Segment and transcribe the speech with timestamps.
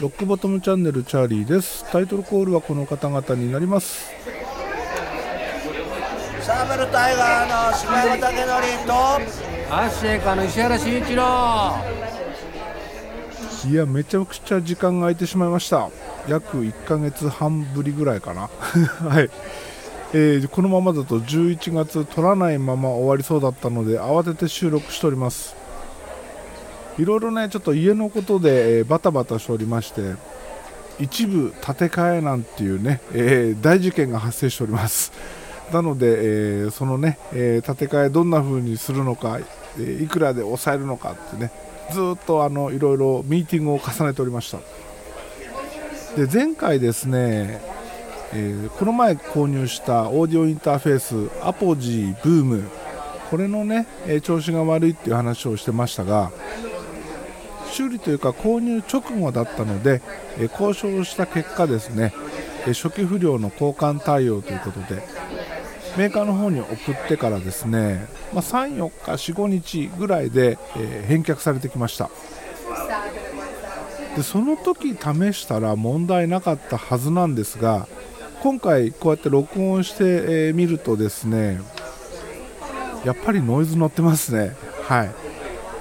[0.00, 1.84] ロックボトムチャンネルチャーリーです。
[1.90, 4.08] タイトルコールはこの方々になります。
[6.40, 8.94] サーベルタイガーの柴山武則と
[9.74, 11.74] アッシェイカの石原慎一郎。
[13.68, 15.90] いやめちゃくちゃ時間が空いてしまいました。
[16.28, 18.42] 約1ヶ月半ぶりぐらいかな。
[19.08, 19.30] はい、
[20.12, 25.57] えーこのままだと11月取らないまま終わりそうだったので慌てて収録しております
[26.98, 30.14] いろいろねちょっと家のことで、えバタバタしておりまして
[30.98, 35.12] 一部建て替えなんていうね、えー大事件が発生しております。
[35.72, 39.38] なので、えーそのね、えー建て替えどんな風にするのか、
[39.78, 41.52] えいくらで抑えるのかってね
[41.92, 44.58] ずっとあのいろいろミーティングを重ねておりました。
[46.16, 47.60] で前回ですね、
[48.34, 52.64] えこの前購入したオーディオインターフェースアポジーブーム。
[53.30, 56.32] これのね、え調子が悪いっていう話をしてましたが
[57.68, 60.02] 修理というか購入直後だったので、
[60.38, 62.12] え交渉した結果ですね、
[62.66, 65.02] え初期不良の交換対応ということで
[65.96, 72.10] メーカーの方に送ってからですね、ま、3、4日、4、5日ぐらいで、え返却されてきました。
[74.16, 77.86] でその時試したら問題なかったはずなんですが
[78.42, 81.60] 今回こうやって録音して、えー見るとですね
[83.04, 84.56] やっぱりノイズ乗ってますね。
[84.82, 85.27] はい。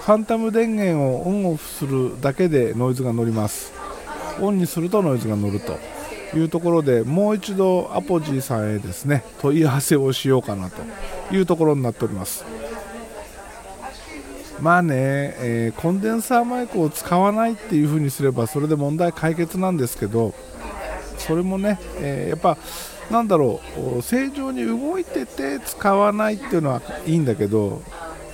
[0.07, 3.73] ファンタム電源をオンオフするだけでノイズが乗ります。
[4.39, 5.77] オンにするとノイズが乗ると
[6.33, 10.81] いうところでもう一度アポジーさんへですね問い合わせをしようかなと
[11.35, 12.45] いうところになっております。
[14.61, 14.95] まあね、
[15.39, 20.33] えーコンデンサーマイクを使わないっていう風にすればそれで問題解決なんですけど
[21.17, 22.57] それもね、えーやっぱ
[23.11, 23.59] なんだろ
[23.97, 27.81] う正常に動いてて使わないっていうのはいいんだけど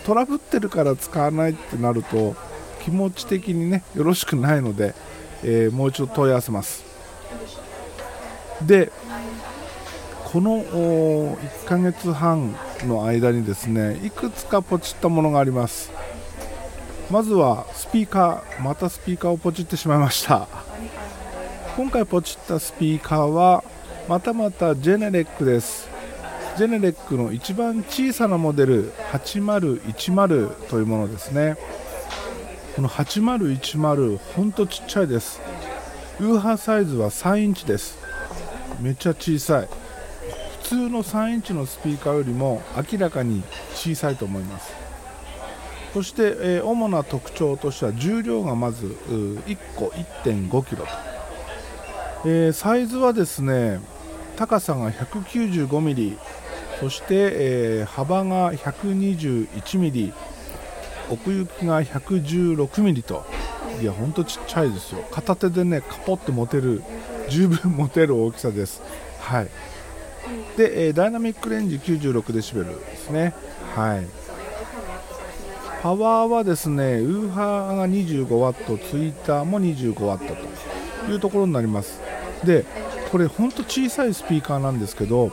[0.05, 2.35] トラブってるから使わないってなると
[2.83, 4.93] 気持ち的にねよろしくないので、
[5.43, 6.83] えーもう一度問い合わせます。
[8.61, 8.91] で
[10.31, 15.91] この1ヶ月半の間にですねいくつかポチったものがあります。
[17.11, 20.47] まずはスピーカーまたスピーカーをポチってしまいました。
[21.77, 23.63] 今回ポチったスピーカーは
[24.07, 25.92] またまたジェネレックです。
[26.55, 31.57] ジェネレックの一番小さなモデル8010というものですね。
[32.75, 35.41] この8010ほんとちっちゃいです。
[36.19, 37.97] ウーハーサイズは3インチです。
[38.79, 39.67] めっちゃ小さい。
[40.61, 43.43] 普通の3インチのスピーカーよりも明らかに
[43.73, 44.73] 小さいと思います。
[45.91, 50.87] そして、えー主な特徴としては重量がまず1個 1.5kg と、
[52.25, 53.79] えーサイズはですね
[54.35, 56.17] 高さが 195mm
[56.83, 60.11] そして、えー幅が 121mm
[61.09, 63.25] 奥行きが 116mm と
[63.81, 65.01] いやほんとちっちゃいですよ。
[65.09, 66.83] 片手でねカポって持てる
[67.29, 68.81] 十分持てる大きさです。
[69.21, 69.47] はい。
[70.57, 73.33] で、えーダイナミックレンジ96デシベルですね。
[73.75, 74.05] はい。
[75.81, 80.17] パワーはですねウーハーが 25W ツイッターも 25W
[81.05, 82.01] というところになります。
[82.43, 82.65] で
[83.09, 85.31] これほんと小さいスピーカーなんですけど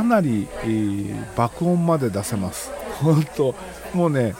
[0.00, 2.70] かなり、えー爆音まで出せます。
[3.02, 3.54] 本当
[3.92, 4.34] もうね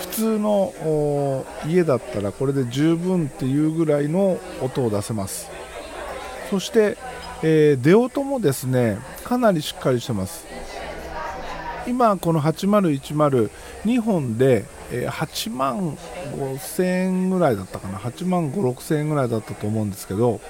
[0.00, 5.50] 普通の家だったらこれで十分っていうぐらいの音を出せます。
[6.48, 6.96] そして、
[7.42, 10.46] えー出音もですねかなりしっかりしてます。
[11.86, 15.98] 今この80102本で、8万
[16.34, 17.98] 5000円ぐらいだったかな。
[17.98, 20.40] 8万5 6千円ぐらいだったと思うんですけど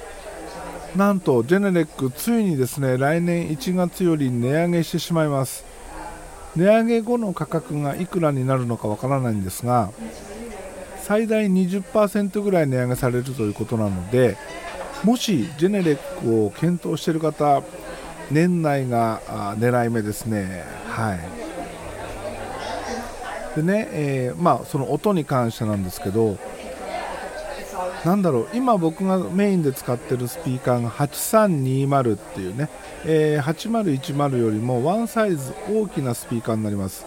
[0.97, 5.65] なんとジェネレックついにですね来年1月より値上げしてしまいます。
[6.55, 9.91] 値上げ後の価格がいくらになるのかわからないんですが
[11.03, 14.37] 最大20%ぐらい値上げされるということなので
[15.03, 17.63] もしジェネレックを検討している方
[18.31, 19.21] 年内が
[19.59, 20.65] 狙い目ですね。
[20.89, 21.21] はい。
[23.57, 26.39] でね、えーまあその音に関してなんですけど
[28.05, 32.69] なんだろう今僕がメインで使ってるスピーカーが8320っていうね、
[33.05, 37.07] えー8010よりもワンサイズ大きなスピーカーになります。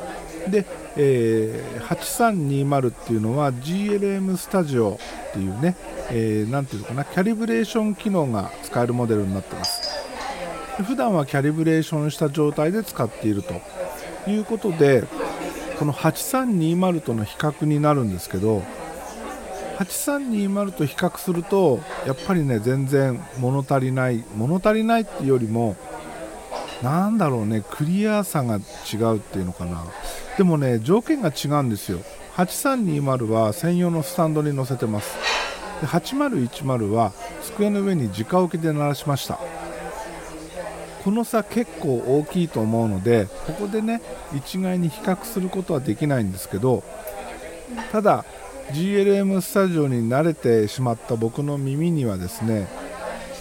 [0.49, 0.65] で、
[0.95, 4.99] えー8320っていうのは GLM スタジオ
[5.29, 5.75] っていうね、
[6.11, 9.81] えーていうのかなキャリブレーション機能が使えるモデルになってます。
[10.77, 13.55] で普段はキャリブレーションした状態で使っていると。
[14.29, 15.03] いうことで
[15.79, 18.63] この8320との比較になるんですけど
[19.77, 25.75] 8320と比較するとやっぱりね全然物足りない物足りないっていうよりも
[26.81, 29.85] なんだろうねクリアさが違うっていうのかな。
[30.37, 31.99] でもね条件が違うんですよ。
[32.35, 35.15] 8320は専用のスタンドに載せてます。
[35.81, 39.39] で8010は机の上に直置きで鳴らしました。
[41.03, 44.01] この差結構大きいと思うのでここでね
[44.35, 46.83] 一概に比較することはできないんですけど
[47.93, 48.25] ただ
[48.71, 52.67] GLM スタジオに慣れてしまった僕の耳にはですね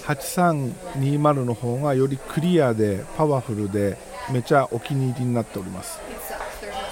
[0.05, 3.99] 8320の方がよりクリアでパワフルで
[4.33, 5.99] めちゃお気に入りになっております。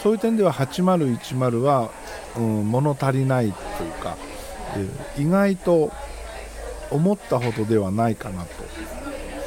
[0.02, 1.90] そういう点では8010は、
[2.36, 4.16] うん、物足りないというか、
[4.76, 5.92] え意外と
[6.90, 8.44] 思ったほどではないかな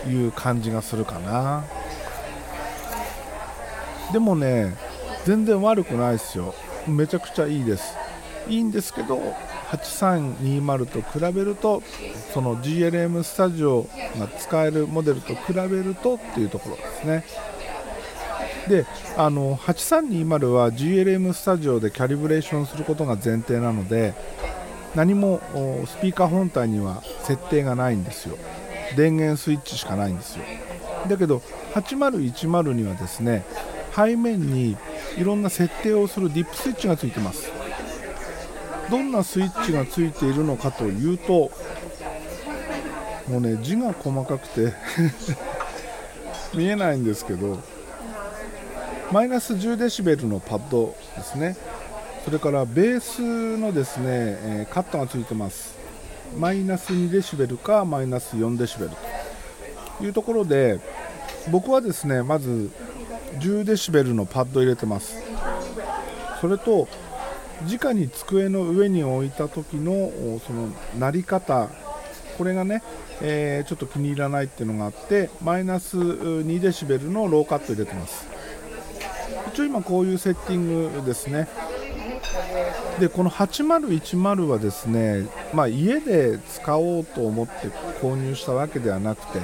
[0.06, 1.66] という感じがするかな。
[4.14, 4.76] でもね
[5.26, 6.56] 全然悪くないですよ。
[6.88, 8.07] めちゃくちゃいいです。
[8.50, 9.20] いいんですけど
[9.70, 11.84] 8320と比べると
[12.34, 17.26] その GLM スタジオが使えるモデルと比べるとっていうところですね。
[18.68, 18.86] で
[19.16, 24.14] あの8320は GLM スタジオでキャリブレーションすることが前提なので
[24.94, 25.40] 何も
[25.86, 28.38] スピーカー本体には設定がないんですよ。
[28.96, 30.44] 電源スイッチしかないんですよ。
[31.08, 31.42] だけど
[31.76, 33.46] 8010にはですね
[33.96, 34.76] 背面に
[35.18, 37.57] いろんな設定をするディップスイッチがついてます。
[38.90, 41.52] どんなスイッチがついているのかというと
[43.28, 44.74] もうね字が細かくて
[46.56, 47.60] 見えないんですけど
[49.12, 51.56] マイナス10デシベルのパッドですね。
[52.26, 55.78] それからベースのですね、え、カットがついてます。
[56.38, 58.92] マイナス2デシベルかマイナス4デシベル
[59.98, 60.82] というところで
[61.50, 62.70] 僕はですねまず
[63.40, 65.16] 10デシベルのパッド入れてます。
[66.42, 66.90] それと
[67.64, 70.12] 直に机の上に置いた時の
[70.46, 71.70] その鳴り方。
[72.38, 72.84] これがね、
[73.20, 78.28] えー、ちょっと気に入らないっていうのがあってマイナス2デシベルのローカット入れてます。
[79.54, 81.48] 一応今こういうセッティングですね。
[83.00, 87.68] でこの8010はですね、まあ、家で使おうと思って
[88.02, 89.40] 購入したわけではなくて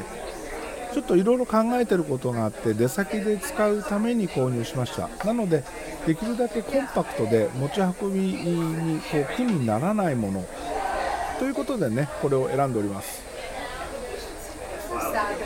[0.93, 5.09] ちょっといろいろ考えてることがあって出先で使うために購入しました。
[5.25, 5.63] なので
[6.05, 10.45] できるだけコンパクトで持ち運びにこう苦にならないもの。
[11.39, 13.23] ということでねこれを選んでおります。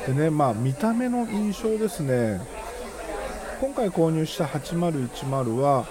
[0.06, 2.42] でねまあ見た目の印象ですね。
[3.62, 5.86] 今回購入した8010は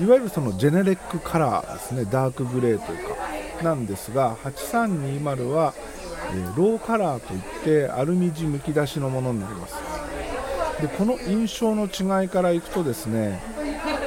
[0.00, 2.04] いわゆるそのジェネレックカラーですね。
[2.04, 3.16] ダークグレーというか。
[3.62, 5.72] なんですが8320は
[6.34, 9.74] え、 RAW カラーといってアルミ地むき出しのものになります。
[10.80, 13.40] でこの印象の違いからいくとですね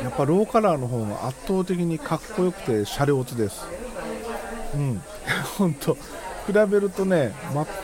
[0.03, 3.65] やっぱ RAW カラーの方が圧倒的にかっこよくてシャレオツです。
[4.75, 5.01] うん。
[5.57, 7.33] 本当比べるとね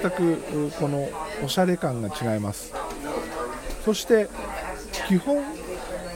[0.02, 1.10] 全くこの
[1.44, 2.74] おしゃれ感が違います。
[3.86, 4.30] そして
[5.08, 5.44] 基本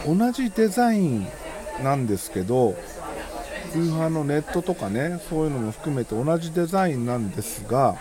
[0.06, 1.28] 同じデザイン
[1.84, 2.76] なんですけど
[3.76, 7.98] ウーファーのネットとかねそういうのも含めて同じデザインなんですが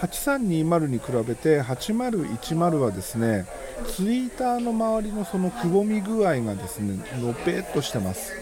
[0.00, 3.46] 8320に比べて8010はですね
[3.86, 8.32] ツイーターの周りのそのくぼみ具合がですねのぺっとしてます。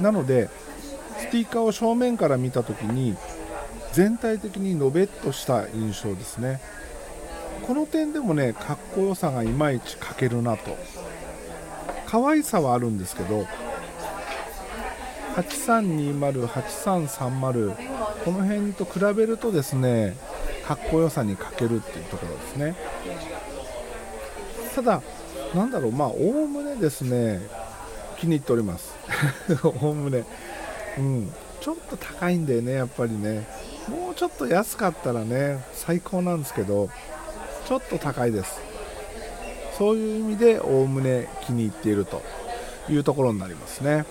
[0.00, 0.48] なので
[1.18, 3.16] スピーカーを正面から見た時に
[3.92, 6.60] 全体的にのべっとした印象ですね。
[7.66, 10.76] この点でもねかっこよさがいまいち欠けるなと。
[12.06, 13.46] 可愛さはあるんですけど
[15.34, 17.74] 8320、8330
[18.24, 20.16] この辺と比べるとですね
[20.66, 22.76] かっこよさに欠けるっていうところですね。
[24.74, 25.02] ただ
[25.54, 27.40] なんだろうまあおおむねですね
[28.18, 28.94] 気に入っております。
[29.64, 30.24] おおむね。
[30.98, 31.32] うん。
[31.60, 33.46] ちょっと高いんだよねやっぱりね。
[33.88, 36.88] もうちょっと安かったらね最高なんですけど
[37.66, 38.60] ちょっと高いです。
[39.76, 42.22] そういう意味でおおむね気に入っていると
[42.88, 44.04] いうところになりますね。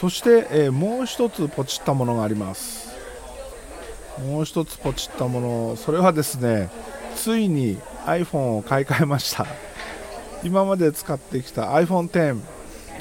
[0.00, 2.94] そして、えー、もう一つポチったものがあります。
[4.28, 5.76] もう一つポチったもの。
[5.76, 6.68] それはですね
[7.14, 9.46] ついに iPhone を買い替えました。
[10.42, 12.40] 今まで使ってきた iPhone10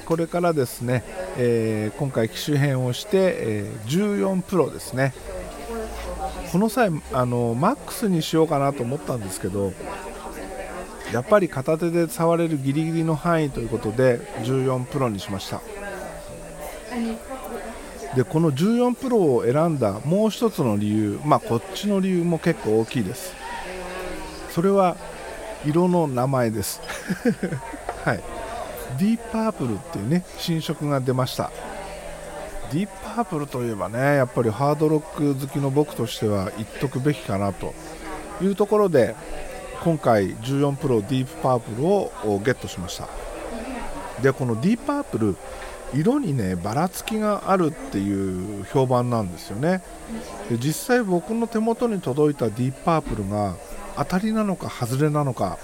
[0.05, 1.03] これからですね、
[1.37, 5.13] えー、今回機種変をして、えー、14 Pro ですね。
[6.51, 9.73] この際あの MAX にしようかなと思ったんですけど
[11.11, 15.61] やっぱり片手で触れるギリギリの範囲ということで14 Pro にしました。
[18.15, 23.33] でこの14プロを選んだもう一つの理由、まあ、こっちの理由も結構大きいです。
[24.51, 24.95] それは
[25.65, 26.81] 色の名前です。
[28.05, 28.23] はい。
[28.97, 31.51] ディープパープルっていうね新色が出ました。
[32.71, 37.73] ディープパープルといえばねやっぱりハードロック好きの僕としては言っとくべきかなと。
[38.41, 39.15] いうところで
[39.83, 42.11] 今回14プロディープパープルを
[42.43, 43.07] ゲットしました。
[44.21, 45.37] でこのディープパープル
[45.95, 49.81] 色にねばらつきがあるっていう評判なんですよね。
[50.49, 53.55] で実際僕の手元に届いたディープパープルが
[53.95, 55.57] 当たりなのか外れなのか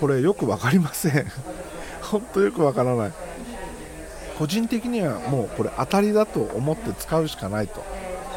[0.00, 1.26] これよく分かりません。
[2.02, 3.12] 本当よくわからない。
[4.38, 7.84] 個人的にはもうこれ当たりだと思って使うしかないと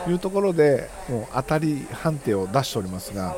[0.08, 3.38] いうところでもう当たり判定を出しておりますが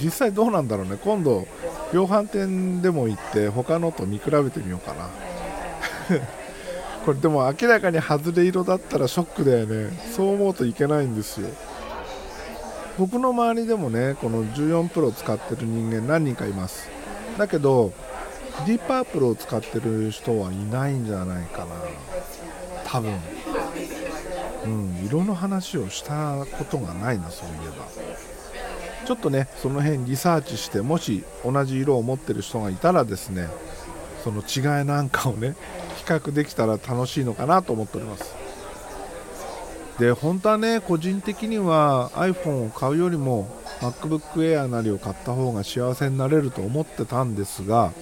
[0.00, 0.96] 実際どうなんだろうね。
[1.04, 1.46] 今度
[1.92, 5.10] 量販店でも行って他のと見比べてみようかな。
[7.04, 9.90] これでも明らかに外れ色だったらショックだよね。
[10.14, 11.48] そう思うといけないんですよ。
[12.98, 16.88] 僕の周りでもねこの14プロ使ってる人間何人かいます。
[17.38, 17.92] だけど
[18.66, 21.74] ディーパープルを使ってる人はいないんじゃないかな。
[22.84, 23.18] 多分。
[24.64, 27.86] うん色の話をしたことがないなそういえば。
[29.04, 33.48] ちょっとねその辺リサーチしてもし同じ色を持ってる人がいたらですね
[34.22, 35.56] その違いなんかをね
[36.04, 38.34] 比較できたら楽しいのかなと思っております。
[39.98, 43.48] で本当はね個人的には iPhone を買うよりも
[43.80, 47.92] MacBook Air なりを買った方が幸せになれると思ってたんですが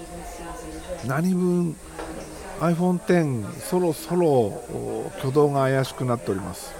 [1.07, 1.77] 何分
[2.61, 4.63] iPhone X そろそろ
[5.19, 6.75] 挙動が怪しくなっております。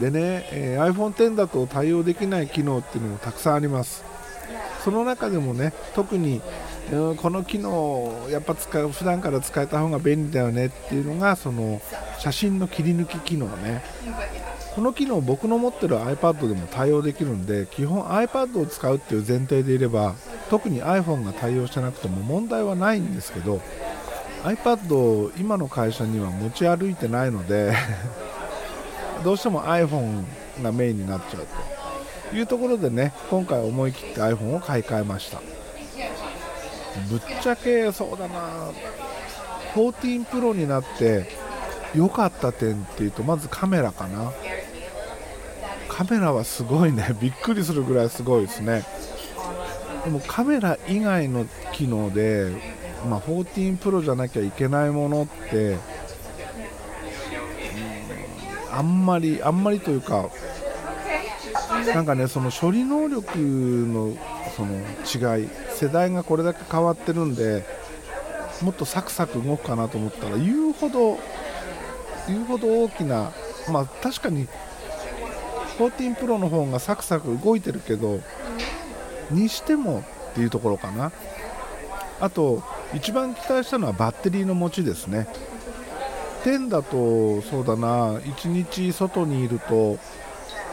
[0.00, 4.04] でね、え、iPhone X だと対応できない機能っていうのもたくさんあります。
[4.84, 6.40] その中でもね特に、
[6.92, 11.82] うん、この機能やっぱ使う普段から使えた方が便利だよねっていうのがその
[12.18, 13.82] 写真の切り抜き機能ね。
[14.74, 20.14] この機能僕の持ってる iPad でも対応できるんで基本 iPad を使うっていう前提でいれば
[20.50, 23.60] 特に iPhone が対応してなくても問題はないんですけど
[24.44, 27.72] iPad を今の会社には持ち歩いてないので
[29.24, 30.22] どうしても iPhone
[30.62, 31.46] がメインになっちゃう
[32.30, 35.57] というところでね今回思い切って iPhone を買い替えました。
[37.08, 38.70] ぶっちゃけそうだな。
[39.74, 41.26] 14 Pro になって
[41.94, 44.32] 良かった点っていうとまずカメラかな。
[45.88, 47.16] カメラはすごいね。
[47.20, 48.84] びっくりするぐらいすごいですね。
[50.04, 52.50] でもカメラ以外の機能で、
[53.08, 55.76] まあ、14 Pro じゃなきゃいけないものって
[58.72, 60.28] あんまりあんまりというか
[61.94, 64.16] なんかねその処理能力の
[64.56, 67.64] その違い世代がこれだけ変わってるんで
[68.62, 71.18] もっとサクサク動くかなと思ったら言うほど
[72.26, 73.32] 言うほど大きな
[73.70, 74.48] まあ確かに
[75.78, 78.20] 14 Pro の方がサクサク動いてるけど
[79.30, 81.12] にしてもっていうところかな。
[82.20, 82.62] あと
[82.94, 85.28] 一番期待したのはバッテリーの持ちですね。
[86.44, 89.98] 10だとそうだな1日外にいると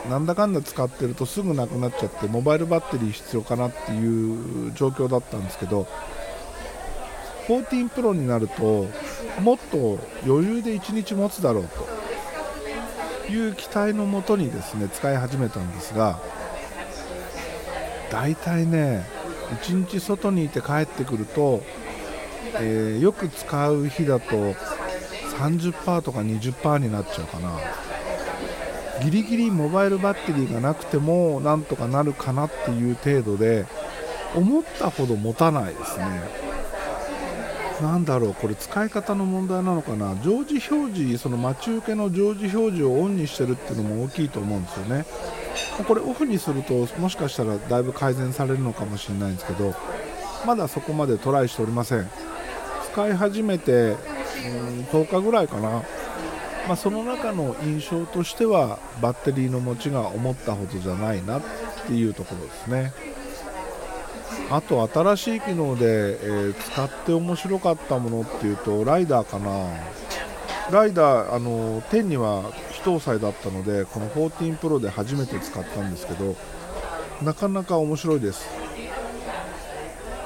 [0.09, 5.87] なんだかんだ使ってるとすぐなくなっちゃってモバイルバッテリー必要かなっていう状況だったんですけど
[7.47, 8.87] 14 Pro になると
[9.41, 11.67] もっと余裕で1日持つだろう
[13.27, 16.19] という期待のもとにですね使い始めたんですが
[18.11, 19.05] 大体ね
[19.63, 21.61] 1日外にいて帰ってくると、
[22.55, 24.53] えー、よく使う日だと
[25.37, 27.59] 30%とか20%になっちゃうかな。
[29.03, 33.65] ギリギリモバイルバッテリーがなくてもなんとかなるかなっていう程度で
[34.35, 36.05] 思ったほど持たないですね。
[37.81, 40.15] なんだろうこれ使い方の問題なのかな。
[40.23, 45.05] 常時表示その待ち受けの常時表示をオンにしてるっていうのも大きいと思うんですよね。
[45.85, 49.73] これオフにするともしかしたらだいぶ改善されるのかもしれないんですけど
[50.45, 52.09] まだそこまでトライしておりません。
[52.93, 53.97] 使い始めて
[54.91, 55.83] 10日ぐらいかな。
[56.67, 61.41] まあ、その中の印象としてはバッテリーの持ちが思ったほどじゃないなっ
[61.85, 62.93] ていうところですね。
[64.49, 69.69] あと新しい機能で、えー、使って面白かったものっていうとライダーかな
[70.71, 76.35] ライダーあの10には非搭載だったのでこの14 Pro で初めて使ったんですけど
[77.23, 78.47] なかなか面白いです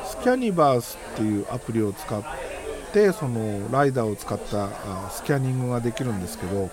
[0.05, 2.21] スキャニバースっていうアプリを使っ
[2.91, 4.69] てそのライダーを使った
[5.09, 6.69] スキャニングができるんですけど、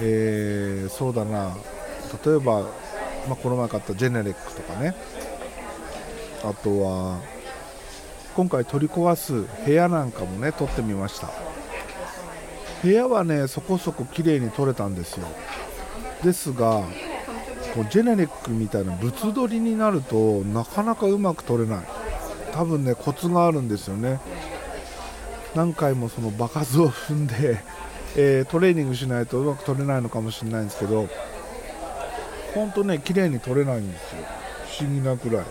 [0.00, 1.56] えー、そうだな。
[2.24, 4.94] 例えば、まあ、この前買ったジェネレックとかね。
[6.42, 7.20] あとは
[8.34, 11.28] 今回取り壊す部屋なんかもね撮ってみました。
[12.82, 15.26] 部屋はねそこそこ綺麗に撮れたんですよ。
[16.22, 16.82] ですが
[17.74, 21.84] こうジェネリックみたいな物撮りになるとなかなかうまく撮れない。
[22.52, 24.18] 多分ねコツがあるんですよね。
[25.54, 27.60] 何回もその場数を踏んで、
[28.16, 31.08] えー、トレーニングしないとうまく撮れないのかもしれないんですけど
[32.54, 34.24] 本当ね綺麗に撮れないんですよ。
[34.80, 35.44] 不思議なくらい。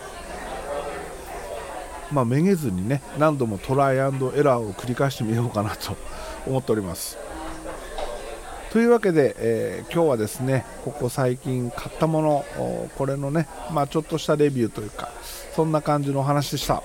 [2.12, 5.96] まあ、めげずにね何度もトライアンドエラーを繰り返してみようかなと
[6.48, 7.18] 思っております。
[8.72, 15.10] というわけで、えー今日はですねここ最近買ったものこれのね、まあ、ちょっとしたレビューというか
[15.56, 16.84] そんな感じのお話でした。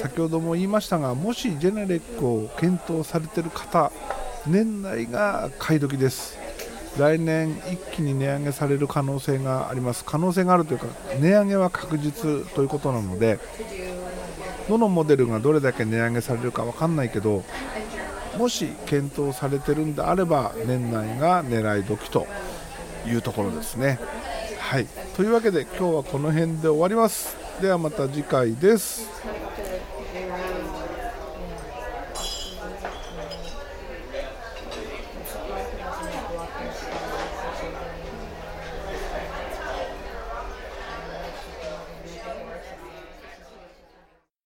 [0.00, 3.92] 先ほども言いましたがもしジェネレックを検討されている方
[4.46, 6.38] 年内が買い時です
[6.98, 10.86] 来年一気に値上げされる可能性があります可能性があるというか
[11.20, 13.38] 値上げは確実ということなので
[14.68, 17.44] どのモデルがどれだけ値上げされるか分かんないけど
[18.38, 22.26] もし検討されてるんであれば年内が狙い時と
[23.06, 23.98] いうところですね。
[24.58, 27.36] はいというわけで今日はこの辺で終わります。
[27.60, 29.08] ではまた次回です。